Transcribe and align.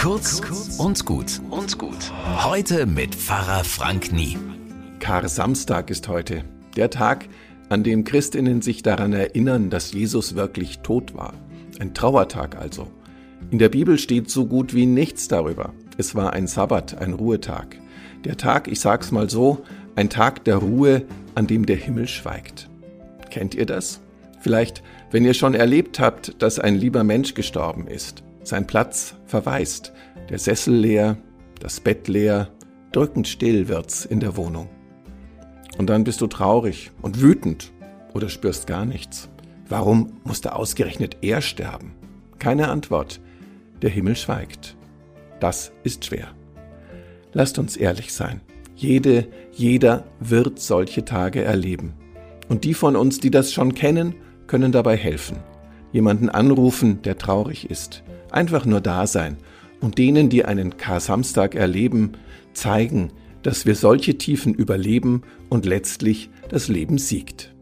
Kurz 0.00 0.40
und 0.78 1.04
gut 1.04 1.42
und 1.50 1.76
gut. 1.76 2.10
Heute 2.42 2.86
mit 2.86 3.14
Pfarrer 3.14 3.64
Frank 3.64 4.14
Nie. 4.14 4.38
Kar-Samstag 4.98 5.90
ist 5.90 6.08
heute. 6.08 6.42
Der 6.74 6.88
Tag, 6.88 7.28
an 7.68 7.84
dem 7.84 8.04
Christinnen 8.04 8.62
sich 8.62 8.82
daran 8.82 9.12
erinnern, 9.12 9.68
dass 9.68 9.92
Jesus 9.92 10.36
wirklich 10.36 10.78
tot 10.78 11.14
war. 11.14 11.34
Ein 11.80 11.92
Trauertag 11.92 12.56
also. 12.56 12.86
In 13.50 13.58
der 13.58 13.68
Bibel 13.68 13.98
steht 13.98 14.30
so 14.30 14.46
gut 14.46 14.72
wie 14.72 14.86
nichts 14.86 15.28
darüber. 15.28 15.74
Es 15.98 16.14
war 16.14 16.32
ein 16.32 16.46
Sabbat, 16.46 16.96
ein 16.96 17.12
Ruhetag. 17.12 17.76
Der 18.24 18.38
Tag, 18.38 18.68
ich 18.68 18.80
sag's 18.80 19.10
mal 19.10 19.28
so, 19.28 19.64
ein 19.96 20.08
Tag 20.08 20.44
der 20.46 20.56
Ruhe, 20.56 21.02
an 21.34 21.46
dem 21.46 21.66
der 21.66 21.76
Himmel 21.76 22.08
schweigt. 22.08 22.70
Kennt 23.28 23.54
ihr 23.54 23.66
das? 23.66 24.00
Vielleicht, 24.40 24.82
wenn 25.10 25.26
ihr 25.26 25.34
schon 25.34 25.52
erlebt 25.52 26.00
habt, 26.00 26.40
dass 26.40 26.58
ein 26.58 26.74
lieber 26.74 27.04
Mensch 27.04 27.34
gestorben 27.34 27.86
ist. 27.86 28.22
Sein 28.50 28.66
Platz 28.66 29.14
verwaist, 29.26 29.92
der 30.28 30.40
Sessel 30.40 30.74
leer, 30.74 31.16
das 31.60 31.78
Bett 31.78 32.08
leer, 32.08 32.48
drückend 32.90 33.28
still 33.28 33.68
wird's 33.68 34.04
in 34.04 34.18
der 34.18 34.36
Wohnung. 34.36 34.68
Und 35.78 35.88
dann 35.88 36.02
bist 36.02 36.20
du 36.20 36.26
traurig 36.26 36.90
und 37.00 37.22
wütend 37.22 37.70
oder 38.12 38.28
spürst 38.28 38.66
gar 38.66 38.84
nichts. 38.84 39.28
Warum 39.68 40.14
musste 40.24 40.56
ausgerechnet 40.56 41.18
er 41.20 41.42
sterben? 41.42 41.92
Keine 42.40 42.70
Antwort. 42.70 43.20
Der 43.82 43.90
Himmel 43.90 44.16
schweigt. 44.16 44.76
Das 45.38 45.70
ist 45.84 46.06
schwer. 46.06 46.34
Lasst 47.32 47.56
uns 47.56 47.76
ehrlich 47.76 48.12
sein. 48.12 48.40
Jede, 48.74 49.28
jeder 49.52 50.02
wird 50.18 50.58
solche 50.58 51.04
Tage 51.04 51.44
erleben. 51.44 51.92
Und 52.48 52.64
die 52.64 52.74
von 52.74 52.96
uns, 52.96 53.20
die 53.20 53.30
das 53.30 53.52
schon 53.52 53.76
kennen, 53.76 54.16
können 54.48 54.72
dabei 54.72 54.96
helfen. 54.96 55.36
Jemanden 55.92 56.28
anrufen, 56.28 57.02
der 57.02 57.18
traurig 57.18 57.70
ist. 57.70 58.02
Einfach 58.30 58.64
nur 58.64 58.80
da 58.80 59.06
sein. 59.06 59.36
Und 59.80 59.98
denen, 59.98 60.28
die 60.28 60.44
einen 60.44 60.76
Kar-Samstag 60.76 61.54
erleben, 61.54 62.12
zeigen, 62.52 63.12
dass 63.42 63.66
wir 63.66 63.74
solche 63.74 64.18
Tiefen 64.18 64.54
überleben 64.54 65.22
und 65.48 65.66
letztlich 65.66 66.30
das 66.48 66.68
Leben 66.68 66.98
siegt. 66.98 67.54